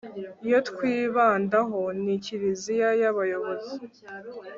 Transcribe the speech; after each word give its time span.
iyo 0.47 0.59
twibandaho 0.69 1.79
ni 2.03 2.15
kiliziya 2.23 2.89
y'abayobozi 3.01 3.75